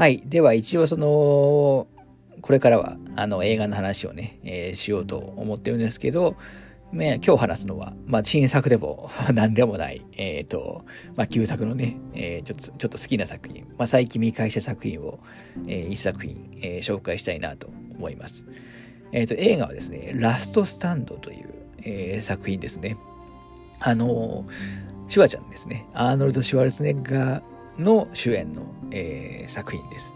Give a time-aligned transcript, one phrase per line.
[0.00, 0.22] はい。
[0.24, 1.86] では一応その、
[2.40, 6.38] これからはあの映画の話をね、えー、しようと思ってるんですけど、
[6.90, 10.86] 今日話すのは、まあ、新作でも 何でもない、えっ、ー、と、
[11.16, 15.18] まあ、旧作のね、えー、ちょっと、ちょっと好きな作品、まあ、最近見返した作品を、
[15.66, 18.46] えー、一作品、えー、紹介したいなと思います。
[19.12, 21.46] えっ、ー、と、映画はですね、ラストスタンドという、
[21.84, 22.96] えー、作品ですね。
[23.80, 24.46] あの
[25.08, 25.84] シュワちゃんですね。
[25.92, 30.12] アーノルド・シュワルツネッガーの主演の、えー、作品です。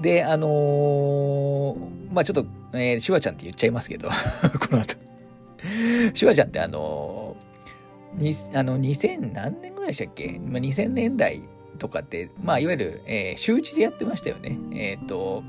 [0.00, 4.08] で、あのー、まあちょっと、えー、シュワちゃんって言っちゃいますけど、
[4.58, 4.96] この後
[6.14, 7.36] シュワちゃんってあの
[8.14, 11.42] にあの2000何年ぐらいでしたっけ、まあ、2000年代
[11.78, 14.58] とかって、まあ、いわゆる、えー、周知でやってましたよね。
[14.72, 15.42] えっ、ー、と、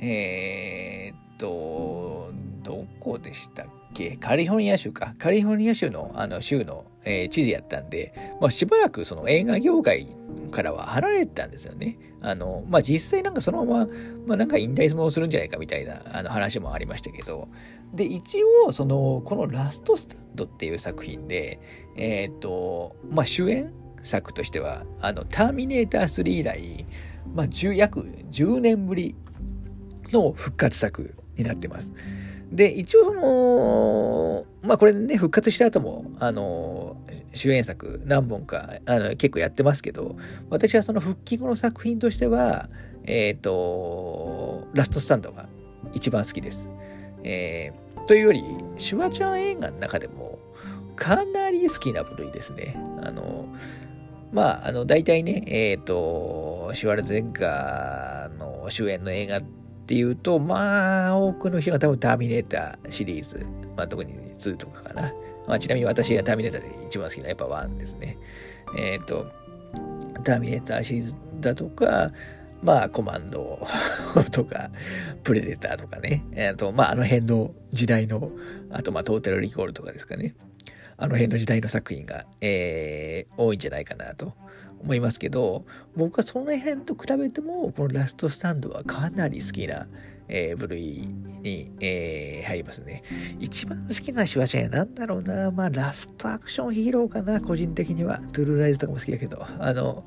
[0.00, 2.32] えっ、ー、と、
[2.62, 4.16] どこでしたっけ？
[4.16, 5.14] カリフォルニア州か。
[5.18, 10.06] カリフォルニア州のあの州の、えー、知事やったんで、まあ、しばらくその映画業界
[10.50, 11.98] からは離れてたんですよね。
[12.20, 13.88] あの、まあ、実際なんかそのまま、
[14.26, 17.48] まあ、なんか引退もするんじゃないかみたいなあの話もありましたけど、
[17.94, 21.60] で、一応、その、このラストスタンドっていう作品で、
[21.96, 26.86] え、ー、と、まあ、主演作としては、あの、ターミネーター3以来、
[27.34, 29.14] まあ、約10年ぶり
[30.12, 31.92] の復活作になってます。
[32.54, 36.96] で、一応その、まあこれね、復活した後も、あの、
[37.34, 40.16] 主演作何本か、あの、結構やってますけど、
[40.50, 42.68] 私はその復帰後の作品としては、
[43.02, 45.48] えっ、ー、と、ラストスタンドが
[45.92, 46.68] 一番好きです。
[47.24, 48.44] えー、というより、
[48.76, 50.38] シュワちゃん映画の中でも、
[50.94, 52.76] かなり好きな部類ですね。
[53.02, 53.48] あの、
[54.32, 63.46] まあ、あの、大体ね、えっ、ー、と、シュワルツェッガーの主演の映画ってっていうと、まあ、多くの人が多分ターミネーターシリーズ、
[63.76, 65.12] まあ、特に2とかかな。
[65.46, 68.16] まあ、ちなみに私がターミネーターで一番好きなやっぱ1ですね。
[68.78, 69.30] えっ、ー、と、
[70.24, 72.12] ターミネーターシリーズだとか、
[72.62, 73.60] まあ、コマンド
[74.32, 74.70] とか、
[75.22, 76.24] プレデターとかね。
[76.32, 78.30] えっと、まあ、あの辺の時代の、
[78.70, 80.34] あと、まあ、トータルリコールとかですかね。
[80.96, 84.32] あの辺の時代の作品が、えー、多いんじゃないかなと
[84.84, 85.64] 思いますけど、
[85.96, 89.88] 僕はその辺と比べても、このラストスタンドはかなり好きな、
[90.28, 91.08] えー、部類
[91.42, 93.02] に、えー、入りますね。
[93.40, 95.50] 一番好きなシュワちゃんなんだろうな。
[95.50, 98.18] まあ、ラストアクションヒーローかな、個人的には。
[98.32, 99.44] トゥルーライズとかも好きだけど。
[99.58, 100.04] あの、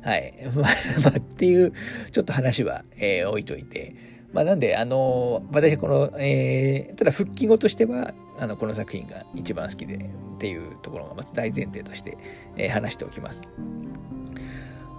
[0.00, 0.34] はい。
[0.56, 0.68] ま
[1.08, 1.72] あ、っていう、
[2.10, 3.94] ちょっと話は、えー、置いといて。
[4.32, 10.00] まあ、なんで、あの私この、えー、ただ復帰後としては、あの、この作品が一番好きでっ
[10.38, 12.16] ていうところがまず大前提として、
[12.56, 13.42] え、話しておきます。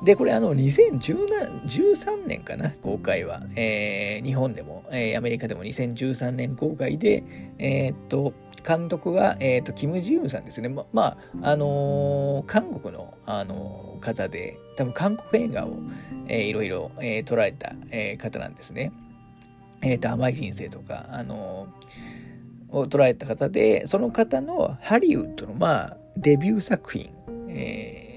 [0.04, 3.44] で、これあの、2013年かな、公開は。
[3.56, 7.24] えー、日本でも、えー、アメリカでも2013年公開で、
[7.58, 8.34] えー、っと、
[8.66, 10.70] 監督は、えー、っと、キム・ジユンさんですね。
[10.70, 15.78] ま、まあ、あのー、韓国の、あの、方で、多分韓国映画を、
[16.28, 18.94] えー、いろいろ、えー、撮られた、えー、方なんですね。
[19.82, 21.68] えっ、と、甘い人生とか、あの
[22.72, 27.12] を撮られた方で、その方のハリウッドの、まあ、デビュー作品、
[27.50, 28.10] えー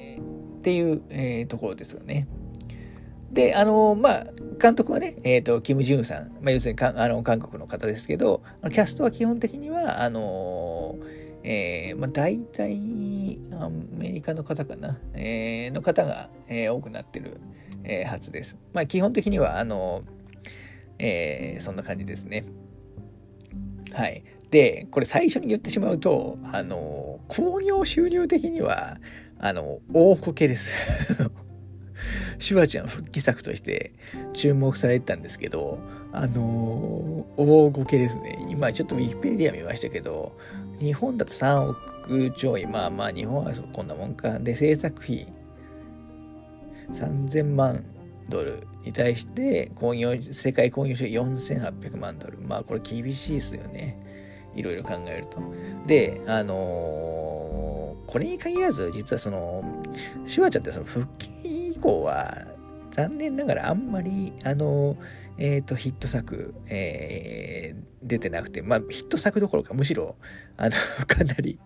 [0.63, 2.29] っていう、えー、ところですよね。
[3.33, 4.27] で、あの、まあ、
[4.61, 10.97] 監督はね、えっ、ー、と、キム・ジュンさん、まあ、要するにかあの韓国の方ですけど、キャストは基本的には、あの、
[11.43, 17.41] えー、まあ、大体、アメリカの方かな、えー、の方が、えー、多くなってる、
[17.83, 18.57] えー、はずです。
[18.73, 20.03] まあ、基本的には、あの、
[21.01, 22.45] えー、そんな感じですね。
[23.93, 24.23] はい。
[24.53, 28.99] で、これ最初に言ってしまうと、あの、興行収入的には、
[29.39, 30.71] あの、大こけです。
[32.39, 33.95] シュワちゃん復帰作として
[34.35, 35.79] 注目されてたんですけど、
[36.13, 38.47] あのー、大こけですね。
[38.51, 40.37] 今ちょっとウィキペディア見ましたけど、
[40.79, 44.39] 日本だと3億ちょい、まあまあ日本はこんなもんか。
[44.39, 45.33] で、制作費
[46.93, 47.87] 3000万
[48.29, 52.37] ドルに対して、工業、世界工業収入4800万ドル。
[52.39, 54.12] まあこれ厳しいですよね。
[54.55, 55.39] いろいろ考えると。
[55.87, 57.73] で、あのー
[58.13, 59.65] これに限らず、実はその、
[60.27, 62.47] シュワちゃんってその復帰以降は、
[62.93, 64.97] 残念ながらあんまり、あの、
[65.39, 70.17] えっ、ー、と、ヒット作、えー、出てなくて、まあ、ヒット作どころか、むしろ、
[70.59, 70.71] あの、
[71.09, 71.59] かなり、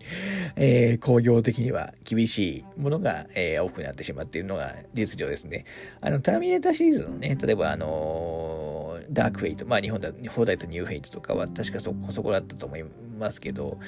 [0.55, 5.65] えー、興行的には厳しいものが、えー、多くなってしまっているのが実情ですね。
[6.01, 12.85] あの、ターミネーターシリーズのね、例えば、あのダークフェイト、まあ、日本だ、邦題とニューフェイトとかは確かそこそこだったと思い
[13.19, 13.79] ますけど、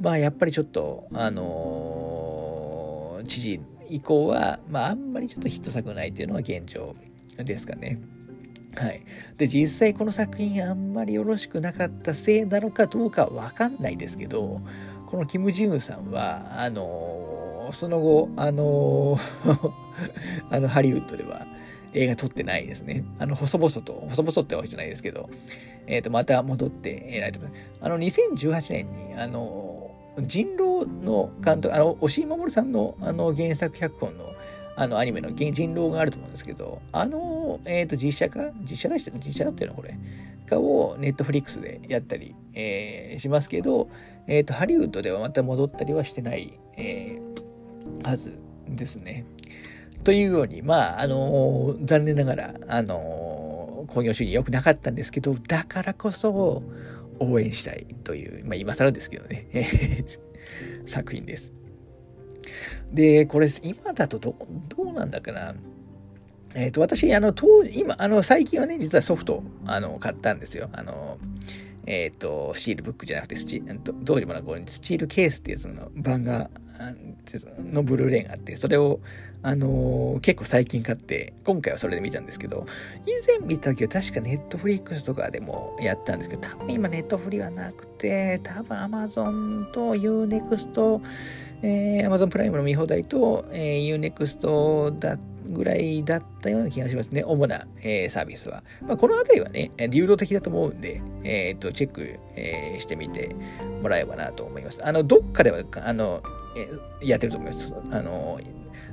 [0.00, 6.94] まあやっぱりちょっと、あのー、知事以降は、まああんまりちょっとヒット作ないっていうのが現状
[7.36, 8.00] ですかね。
[8.76, 9.02] はい。
[9.36, 14.60] で、実際この作品あんまりよろしくなかったせいなのかどうかわかんないですけど、
[15.06, 19.72] このキム・ジウンさんは、あのー、その後、あのー、
[20.50, 21.46] あの、ハリウッドでは、
[21.92, 23.04] 映画撮ってないですね。
[23.18, 25.28] あの、細々と、細々ってわけじゃないですけど、
[25.86, 27.62] えっ、ー、と、また戻ってないと思います。
[27.80, 29.79] あの、2018年に、あの、
[30.18, 34.32] 人狼の監督、あの、押井守さんの、あの、原作脚本の、
[34.76, 38.50] あの、アニメの人狼があると思うんですけど、あの、えっ、ー、と、実写化？
[38.62, 39.96] 実写だして実写だっていうのこれ。
[40.50, 43.88] かをネットフリックスでやったり、えー、しますけど、
[44.26, 49.24] えっ、ー、と、ハリウッドではまた戻ったりはしてない、えー、はずですね。
[50.04, 56.62] というように、まあ、あの、残念ながら、あのー、工業主義良くなかったんですけど、だからこそ
[57.20, 59.46] 応援したいという、まあ、今更ですけどね、
[60.86, 61.52] 作品です。
[62.92, 64.34] で、これ、今だとど、
[64.68, 65.54] どうなんだかな。
[66.54, 70.68] えっ、ー、と、私、あの、当時、今、あの、最近はね、実はソフト、あの、買ったんですよ。
[70.72, 71.18] あの、
[71.92, 73.60] えっ、ー、と、スチールブックじゃなくて、スチ
[74.04, 76.48] 当時もなこうスチールケースってやつの版が、
[77.58, 79.00] のブルーレイがあって、それを、
[79.42, 82.64] あのー、結構最近買って、今回はそれで見たんですけど、
[83.06, 91.02] 以前見た時は確かネットフリックスとかでもやったんですけど、多分今ネットフリはなくて、多分 Amazon と Unext、
[91.62, 95.18] えー、Amazon プライムの見放題と、えー、Unext だ
[95.50, 97.22] ぐらいだったような気がしますね。
[97.24, 98.62] 主な、えー、サービスは。
[98.82, 103.34] まあ、このあたりはね、流動的だと思うんで、えっ、と、チェック、えー、してみて
[103.82, 104.84] もらえばなと思います。
[104.86, 106.22] あの、どっかでは、あの、
[106.56, 106.68] え
[107.06, 107.74] やってると思います。
[107.90, 108.40] あの、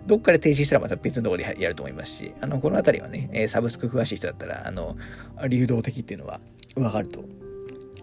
[0.05, 4.95] どっかで停止したらまた別のところでやると思いますし、あの、このあたりはね、サブスク詳しい人だったら、あの、
[5.47, 6.39] 流動的っていうのは
[6.75, 7.23] わかると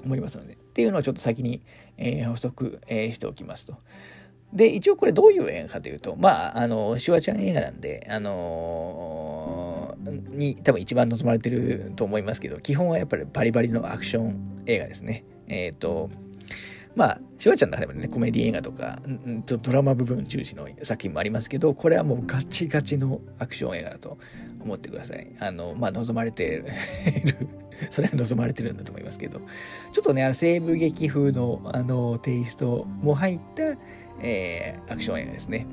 [0.04, 1.62] 思いますので、っていうのをちょっと先に、
[1.96, 3.78] えー、補足、えー、しておきますと。
[4.54, 15.24] で、一応これどういう映画かというと、まあ、あの、シュワちゃん映画なんで、あのー、に多分一番望まれてると思いますけど、基本はやっぱりバリバリのアクション映画ですね。
[15.48, 16.08] えっ、ー、と、
[16.96, 19.00] まあ、シュワちゃんの中でもね、コメディ映画とか、
[19.46, 24.18] ちょっとドラマ部分重視の作品もありますけど、これはもうガチガチのアクション映画だと
[24.60, 25.28] 思ってください。
[25.40, 26.66] あの、まあ、望まれてる
[27.90, 29.40] それは望まれてるんだと思いますけど、
[29.92, 33.76] ちょっとね、西部劇風の、あの、テイストも入った、
[34.20, 35.66] えー、アクション映画ですね。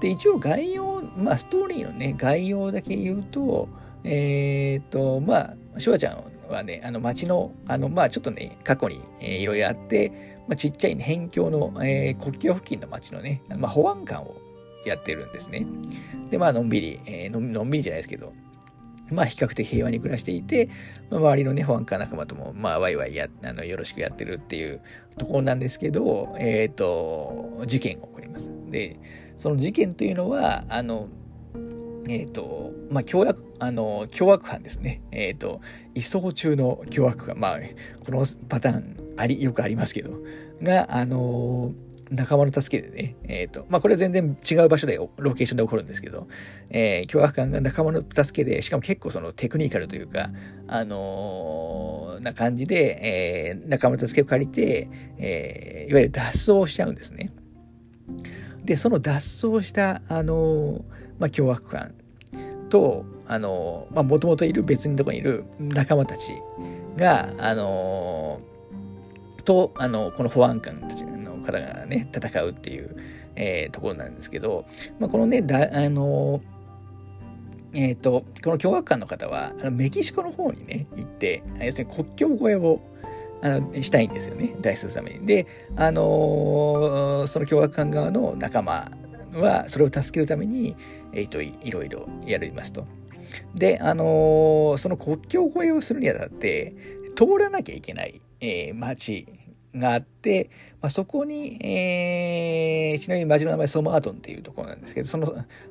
[0.00, 3.68] で、一応概要、まあ、ストーリーのね、概要だけ言うと、
[4.04, 14.36] えっ、と、まあ、シュワちゃんはね、あの街の、あの、まあちょっとね、過去に、えー、いろいろあって、まあ、ちっちゃい、ね、辺境の、えー、国境付近の街のね、まあ保安官を
[14.84, 15.64] やってるんですね。
[16.28, 18.32] で、まあのんびり、えー、のんびりじゃないですけど、
[19.12, 20.68] まあ比較的平和に暮らしていて、
[21.08, 24.80] まあ、周りのね、保安官仲間とも、まあワイワイや、あの、よろしくやってるっていう
[25.18, 28.50] ところなんですけど、えっ、ー、と、事件が起こります。
[28.70, 28.98] で、
[29.38, 31.06] その事件というのは、あの、
[32.08, 35.00] えっ、ー、と、まあ、凶悪、あの、凶悪犯ですね。
[35.12, 35.60] えっ、ー、と、
[35.94, 37.38] 移送中の凶悪犯。
[37.38, 37.58] まあ、
[38.04, 40.18] このパターン、あり、よくありますけど、
[40.62, 41.72] が、あの
[42.10, 46.26] 仲間の助けでね、えっ、ー、と、まあ、これは全然違う場所で、ロケーションで起こるんですけど、
[46.68, 50.30] えー、凶悪犯が仲間の助けで、しかも結構そのテクニカルというか、
[50.66, 54.88] あのー、な感じで、えー、仲間の助けを借りて、
[55.18, 57.32] えー、いわゆる脱走しちゃうんですね。
[58.64, 59.14] で、その脱
[59.48, 60.82] 走した、あのー、
[61.20, 61.94] まあ、凶悪犯
[62.70, 66.32] と、あのー、まあ、もともといる別のとこにいる仲間たち
[66.96, 68.49] が、あのー、
[69.42, 72.96] と、あの、この保安官たちの方がね、戦うっていう、
[73.36, 74.66] えー、ところなんですけど、
[74.98, 76.40] まあ、このね、だあの
[77.72, 82.80] えっ、ー、と、この凶悪犯の方は、あのメキシコの方にね、行って、要するに国境越えを
[83.42, 85.26] あのしたいんですよね、脱出するために。
[85.26, 88.90] で、あのー、その凶悪犯側の仲間
[89.32, 90.76] は、それを助けるために、
[91.12, 92.86] えっ、ー、と、いろいろやりますと。
[93.54, 96.74] で、あのー、その国境越えをするにあたって、
[97.14, 99.26] 通らなきゃいけない、えー、町
[99.74, 105.26] があって、まあ、そこに、えー、ちなみに町の名前ソマートンっていうところなんですけど、その、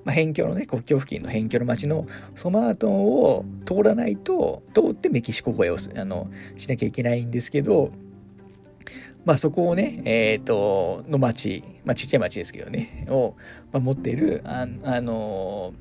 [0.05, 7.91] まあ、辺境のね、国境付近の辺境の町のソマートンを通らないと、通ってメキシコ越えをあのしなきゃいけないんですけど、
[9.25, 13.35] まあそこをね、えっ、ー、と、の町、まあちっちゃい町ですけどね、を、
[13.71, 15.73] まあ、持っている、あ、あの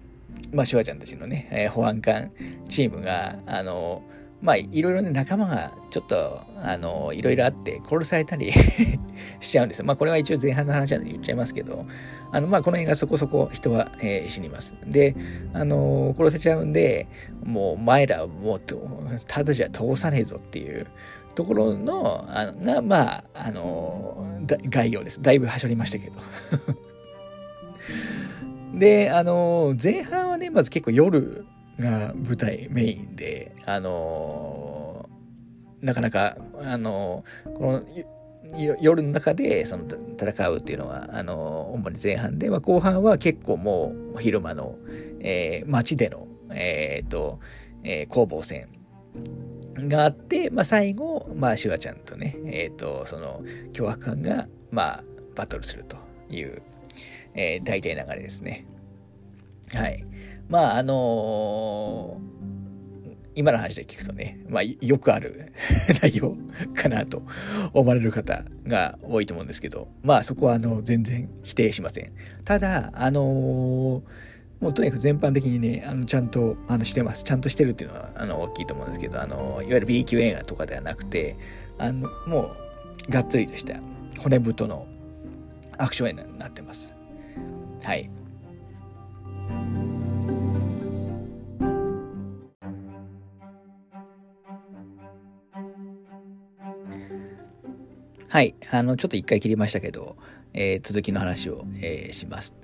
[0.53, 2.33] まあシュワちゃんたちのね、えー、保安官
[2.69, 4.03] チームが、あの
[4.41, 8.53] まあ、いろいろね、仲間がちょっと、あの、いろいろあって殺されたり
[9.41, 9.85] しちゃうんですよ。
[9.85, 11.87] まあ、これは一応前半の話なんで言っちゃいますけど、
[12.31, 14.75] あの、まあ、この映画そこそこ人は、えー、死にます。
[14.87, 15.17] で、
[15.53, 17.09] あの、殺せちゃうんで、
[17.43, 18.61] もう、お前らもう、
[19.27, 20.87] ただじゃ通さねえぞっていう
[21.35, 25.21] ところの、あのが、まあ、あの、概要です。
[25.21, 26.21] だいぶはしょりましたけど。
[28.79, 31.45] で、あの、前半はね、まず結構夜、
[31.79, 37.85] が舞台メインで、あのー、なかなか、あのー、この
[38.81, 39.85] 夜の中でその
[40.19, 44.77] 戦うっていうのは、あのー、主に前半で、まあ、後半は結構もう昼間の、
[45.21, 47.41] えー、街での、えっ、と、
[47.85, 48.69] えー、攻防戦
[49.77, 53.43] があって、まあ、最後、まあ、シュワちゃんとね、えっ、と、その、
[53.73, 55.05] 凶悪犯が、まあ、
[55.37, 55.97] バトルすると
[56.31, 56.63] いう、
[57.35, 58.67] えー、大体流れですね。
[59.73, 60.05] はい。
[60.49, 62.29] まあ、あのー
[63.39, 65.53] 今の話で聞くとね、まあ、よくある
[66.03, 66.37] 内容
[66.75, 67.23] かなと
[67.73, 72.11] 思われる方が多いと思うんですけど、まあ、そこは、あの、全然否定しません。
[72.45, 74.03] ただ、あのー、
[74.61, 77.23] もうとにかく全般的にね、あの、ちゃんと、あの、してます。
[77.23, 81.37] ちゃんとしてるっていうのは、あの、大きいと思うんですけど、あの、いわゆる B 級映画とかではなくて、
[81.79, 82.51] あの、も
[83.09, 83.81] う、がっつりとした
[84.19, 84.85] 骨太の
[85.79, 86.93] アクション映画になってます。
[87.85, 88.11] はい。
[98.39, 98.55] はい。
[98.71, 100.17] あの、ちょっと一回切りましたけど、
[100.55, 102.55] えー、続きの話を、えー、します。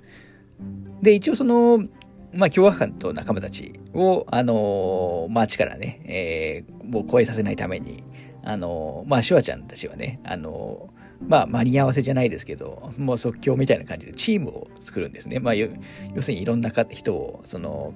[1.01, 1.83] で、一応その、
[2.31, 8.05] まあ、凶悪犯と仲間たちを、あのー、街からね、えー、もう超えさせないために、
[8.41, 10.93] あのー、まあ、シュワちゃんたちはね、あの、
[11.27, 15.39] まあ、間に合わせじゃないですけど、もう即興みたいな感じでチームを作るんですね。
[15.39, 15.67] まあ、要
[16.21, 17.93] するにいろんな人を、その、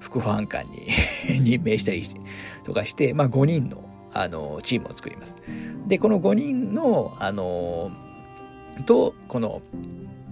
[0.00, 0.88] 副保安官に
[1.44, 2.02] 任命したり
[2.64, 3.84] とかして、まあ、5人の、
[4.22, 5.34] あの、チームを作ります。
[5.86, 7.90] で、この5人の、あの、
[8.86, 9.62] と、この、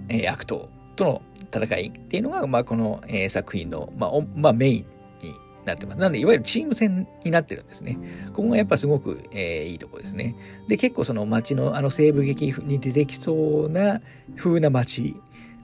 [0.09, 4.87] えー、悪党との戦いっていうのが、まあ、この、えー、作品の、まあ、まあ、メイン
[5.23, 5.99] になってます。
[5.99, 7.99] なので、いわゆるチーム戦になってるんですね。
[8.29, 10.37] ここがやっぱすごく、えー、いいとこですね。
[10.69, 14.01] で、結構その街の、あの西部劇に出てきそうな
[14.37, 15.17] 風な街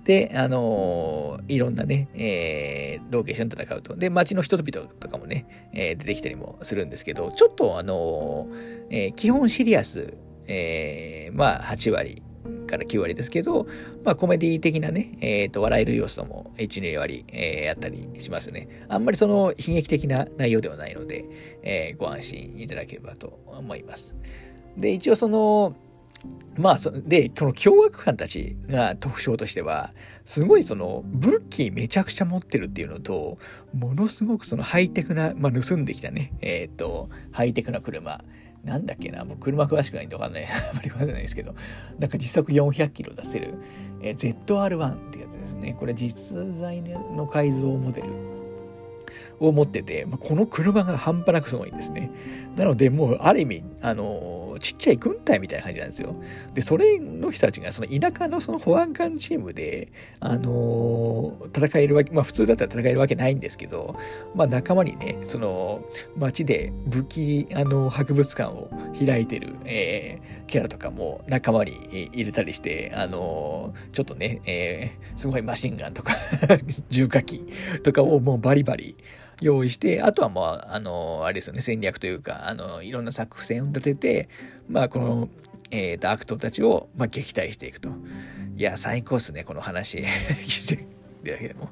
[0.04, 3.96] で、あのー、いろんなね、えー、ローケーション戦うと。
[3.96, 10.14] で、街の人々とかもね、えー、出てきたりもするんですけど、ちょっとあのー、えー、基本シリアス、
[10.48, 12.22] えー、まあ、8割
[12.66, 13.66] から9割ですけど、
[14.04, 18.86] まあ、コメディ的なね、え、ー、と、笑える要素も1、2割、えー、あったりしますね。
[18.88, 21.24] あんまりその悲劇的な内容ではないので、
[21.62, 24.16] えー、ご安心いただければと思います。
[24.76, 25.76] で、一応その、
[26.56, 26.76] まあ、
[27.06, 29.92] で、この凶悪犯たちが特徴としては、
[30.24, 33.38] すごいその武器めちゃくちゃ持ってるっていうのと、
[33.74, 38.22] ものすごくそのハイテクな、まあ盗んできたね、えっ、ー、と、ハイテクな車。
[38.64, 40.46] なんだっけな、もう車詳しくないんでわかんない。
[40.46, 41.54] あんまりわかんないですけど、
[41.98, 43.54] なんか実測400キロ出せる、
[44.02, 45.74] えー、ZR1 ってやつですね。
[45.78, 48.08] これ実在の改造モデル
[49.40, 52.10] を持ってて、ま、この車が半端なくすごいんですね。
[52.56, 56.14] なので、もう、ある意味、あの、ちっちゃい軍隊みたいな感じなんですよ。
[56.54, 63.96] で、それの人たちが、その田舎のその保安官チームで、あの、戦えるわけ、まあ、普通だったら戦えるわけないんですけど、
[64.36, 65.84] まあ、仲間にね、その、
[66.16, 68.70] 街で武器、あの、博物館を
[69.04, 76.14] 開いてる、えー、キャラとかも仲間に入れたりして、あの、ちょっとね、えー、すごいマシンガンとか
[76.88, 77.44] 重火器
[77.82, 78.96] とかをもうバリバリ、
[79.42, 84.28] 用意して、あとはまあ、あの、あれですよね、戦略というか、あの、いろんな作戦を立てて、
[84.68, 85.28] まあ、この、
[85.70, 87.90] えっ、ー、と、悪党たちを、まあ、撃退していくと。
[88.56, 89.98] いや、最高っすね、この話。
[90.46, 90.84] 聞いて
[91.24, 91.70] るだけでも。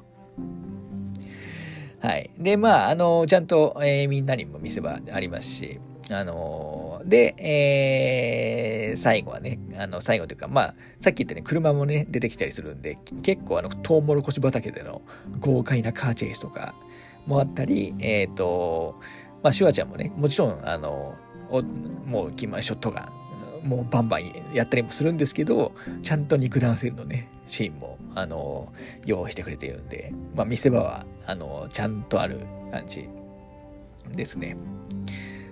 [1.99, 2.31] はい。
[2.37, 15.01] で、まあ、あの、ちゃんと、えー、みんなにも見せ場ありますし、あので、えー、最後はね、あの、最後というか、まあ、さっき言ったように車もね、出てきたりするんで、結構あの、トウモロコシ畑での
[15.39, 16.75] 豪快なカーチェイスとか、
[17.25, 18.99] もあったり、えっ、ー、と、
[19.43, 21.15] まあ、シュワちゃんもね、もちろん、あの、
[22.05, 23.11] もう、キマショットガ
[23.63, 25.73] ン、もうバンバンやったりもするんですけど、
[26.03, 28.71] ちゃんと肉弾戦のね、シーンも、あの、
[29.05, 32.39] 用意してくれているんで、まあ、見せ場は、あの、ちゃんとある
[32.71, 33.09] 感じ
[34.15, 34.55] ですね。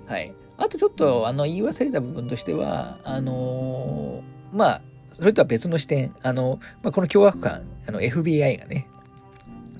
[0.05, 0.33] はい。
[0.57, 4.21] あとちょっと、あの、言い忘れた部分としては、あの
[4.51, 4.81] まあ、
[5.13, 8.88] それとは別の視点、あの、まあ、この凶悪感、あの、FBI がね、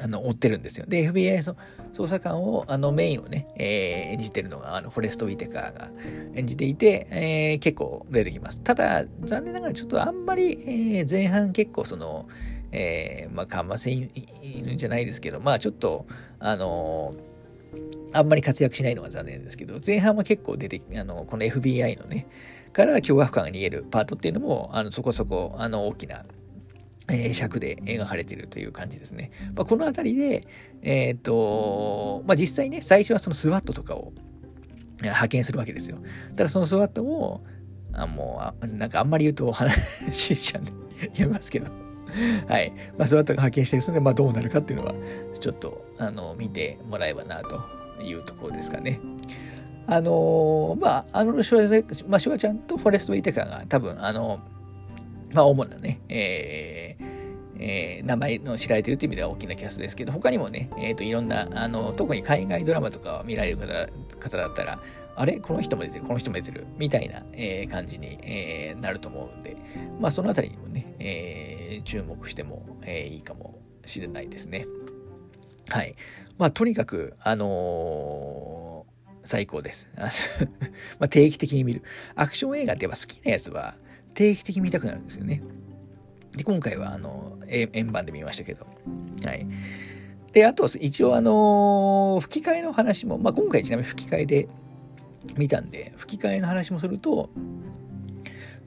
[0.02, 0.86] あの、追ってるんですよ。
[0.88, 1.56] で、FBI の
[1.94, 5.90] 捜査官を、あの、メインをね、えー、演じてるのが、あの、フォレスト・ウィテカーが
[6.36, 8.62] 演じていて、えー、結構出てきます。
[8.62, 12.28] ただ、残念ながらちょっとあんまり、えー、前半結構その、
[12.72, 14.10] えー、まあ、かませい
[14.64, 16.06] るんじゃないですけど、まあ、ちょっと、
[16.40, 17.16] あの
[18.12, 22.28] あんまり活躍しないのが残念ですけど、前半は結構出て、あの、この FBI のね、
[22.74, 26.26] から凶悪感が逃げるパートっていうのも、あの、そこそこ、あの、大きな、
[27.10, 29.32] えー、尺で描かれているという感じですね。
[29.56, 30.48] まあ、このあたりで、
[30.82, 34.14] えっ、と、まあ、実際ね、最初はそのスワットとかを
[35.02, 35.98] 派遣するわけですよ。
[36.36, 37.44] ただそのスワットも、
[37.94, 39.76] あもう、なんかあんまり言うと話
[40.14, 40.72] しちゃうんで、
[41.22, 41.72] やめますけど。
[42.48, 42.74] はい。
[42.98, 44.96] まあ、スワットが派遣してですね、まあ、どうなるかっていうのは、
[45.40, 49.00] ちょっと、あの、見てもらえばな、というところですかね。
[49.88, 54.40] あのー、まあ、あの、シュワ、まあ、シュワちゃんとフォレスト・ウィテカが多分、あの、
[55.32, 57.20] まあ、主なね、えー、
[57.60, 63.58] えー、名前の知られてるという意味では大きなキャストですけど、他にもね、えっ、ー、と、いろんな、あの、特に海外ドラマとかを見られる
[64.20, 64.82] 方だったら、
[65.16, 65.40] あれ？
[65.42, 69.58] この人も出てる、この人も出てる、みたいな、えー、感じに、えー、なると思うんで、
[70.00, 74.66] まあ、そのあたりにもね、えー、注目しても、えー、いいかもしれないですね。
[75.68, 75.96] はい。
[76.38, 78.86] まあ、とにかく、あの、
[79.26, 79.90] 最高です。
[80.98, 81.84] ま、定期的に見る。
[82.16, 83.76] アクション映画ってやっぱ好きなやつは
[84.20, 85.42] 定期的に見たくなるんですよね。
[86.36, 88.68] で、今回は、あの、円盤で見ましたけど。
[89.24, 89.48] はい。
[90.34, 94.50] で、あと、一応、あの、吹き替えの話も、まあ、今回ちなみに吹き替えで
[95.38, 97.30] 見たんで、吹き替えの話もすると、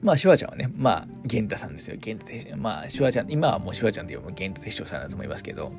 [0.01, 1.97] まあ、シュワちゃんはね、まあ、玄太さんですよ。
[1.99, 5.71] 玄太まあ、シュワちゃん、今はもうシュワちゃんで言えば玄太鉄章さんだと思いますけど、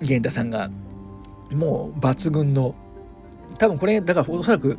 [0.00, 0.70] 源太さんが、
[1.50, 2.76] もう抜群の、
[3.58, 4.78] 多分これ、だからおそらく、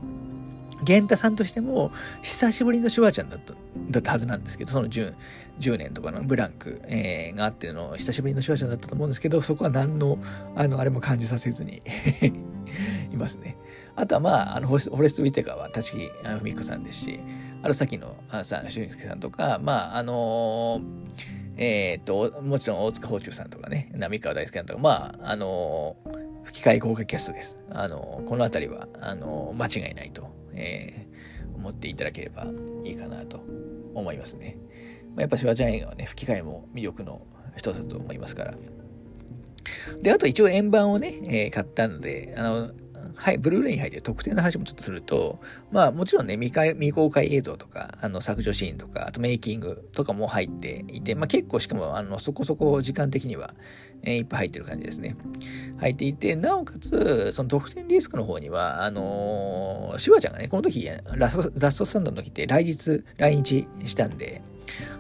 [0.86, 3.54] 源太さんとしても、久しぶりのシュワちゃんだった
[3.90, 5.14] だったはずなんですけど、その 10,
[5.60, 10.18] 10年とかのブランク、えー、があっての、久しぶりのシュワちゃんだったと思うんですけど、そこは何の、
[10.56, 11.82] あの、あれも感じさせずに
[13.12, 13.58] いますね。
[13.96, 16.10] あとはまあ、あの、フォレスト・ウィテカーは立木
[16.42, 17.20] 文子さんですし、
[17.62, 27.58] あの、さっきの、あさん、俊介さんとか、まあ、あのーえー、っと、もちろん大塚芳忠さんとかね、浪川大輔さんとか、まあ、あのー、吹き替え豪華キャストです。
[27.70, 31.08] あの、このあたりは、あの間違いないと、え
[31.56, 32.48] 思っていただければ
[32.84, 33.44] いいかなと
[33.94, 34.58] 思いますね。
[35.10, 37.22] まあ、やっぱしわちゃん映画はね、吹き替えも魅力の
[37.58, 38.54] 一つだと思いますから。
[40.02, 42.72] で、あと一応円盤をね、えー、買ったので、あの、
[43.16, 45.40] はい、ブルーレイに入って特典の話もちょっとすると、
[45.72, 53.54] まあもちろんね、未未公開映像とか、あの削除シーンとか、あとメイキングとかも入っていて、まあ結構しかもあのそこそこ時間的には、
[54.04, 55.16] え、いっぱい入ってる感じですね。
[55.78, 64.42] 入っていて、なおかつ、その特典ディスクの方には、あのー、シュワちゃんがね、この時、ラストラストスタンドの時って来日、来日したんで、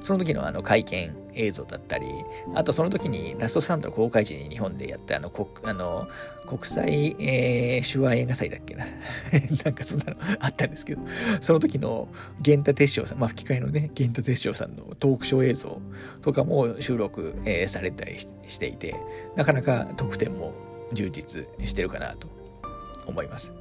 [0.02, 2.08] その時のあの会見映像だったり、
[2.56, 6.08] あとその時にラストサンドの公開時に日本でやったあの国あの
[6.48, 8.86] 国際、えー、手話映画祭だっけな
[9.64, 11.02] なんかそんなのあったんですけど、
[11.42, 12.08] その時の
[12.40, 15.82] 源太鉄章さん、まあ吹き替えのね、源太鉄章さんのトークショー映像
[16.22, 18.96] とかも収録、えー、されたりしてしていて、
[19.36, 20.54] なかなか得点も
[20.94, 22.28] 充実してるかなと
[23.08, 23.52] 思います。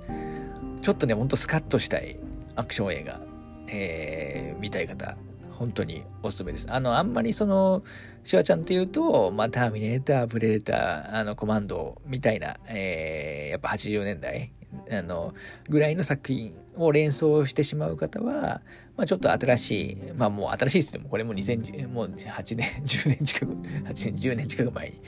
[0.82, 2.18] ちょっとね、ほんとスカッとしたい
[2.56, 3.20] アクション映画、
[3.68, 5.16] えー、見たい方、
[5.52, 6.66] 本当におすすめです。
[6.70, 7.82] あの、あんまりその、
[8.24, 14.52] シュワちゃんっていうと、まあ、ターミネーター、プレデター、あの、コマンドみたいな、えー、やっぱ80年代、
[14.90, 15.34] あの、
[15.68, 18.62] ぐらいの作品を連想してしまう方は、
[18.96, 25.00] まあ、ちょっと新しい、まあ、もう新しいっつっても、これも2000、もう8年、 10年近く、8年、10年近く前に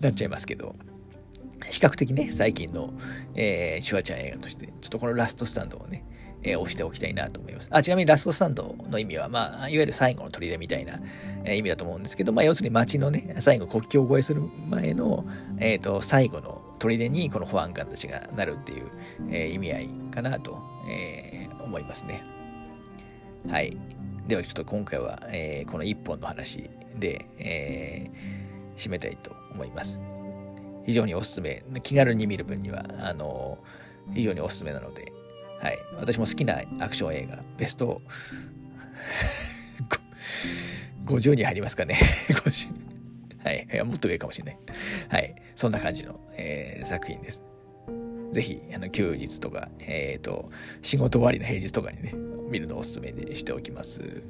[0.00, 0.74] なっちゃいますけど、
[1.70, 2.92] 比較的ね、最近の、
[3.34, 6.04] えー、シュワちゃん映画として、ちょっとこのラストスタンドをね、
[6.42, 7.68] えー、押しておきたいなと思います。
[7.70, 11.00] あ、ちなみにラストスタンドの意味は、まあ、いわゆる最後の砦みたいな、
[11.44, 15.26] えー、意味だと思うんですけど、まあ、要するに街のね、最後国境を越えする前の、
[15.58, 18.90] えっ、ー、と、最後の砦にこの保安官たちがなるっていう、
[19.30, 22.24] えー、意味合いかなと、えー、思いますね。
[23.48, 23.76] はい。
[24.26, 30.00] ではちょっと今回は、えー、この一本の話で、えー、締めたいと思います。
[30.86, 33.58] 非常におすすめ、気軽に見る分には、あの
[34.14, 35.12] 非常におすすめなので、
[35.60, 35.78] はい。
[35.96, 38.00] 私も好きなアクション映画、ベスト
[41.04, 41.98] 50に入りますかね。
[42.28, 42.87] 50
[43.48, 43.84] はい。
[43.84, 44.58] もっと上かもしれない。
[45.08, 45.34] はい。
[45.56, 47.42] そんな感じの、えー、作品です。
[48.32, 50.50] ぜひ、あの、休日とか、えっ、ー、と、
[50.82, 52.14] 仕事終わりの平日とかにね、
[52.50, 54.22] 見るのをおすすめにしておきます。